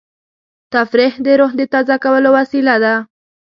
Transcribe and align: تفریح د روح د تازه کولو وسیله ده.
تفریح 0.73 1.13
د 1.25 1.27
روح 1.39 1.51
د 1.57 1.61
تازه 1.73 1.95
کولو 2.03 2.29
وسیله 2.37 2.75
ده. 2.83 2.95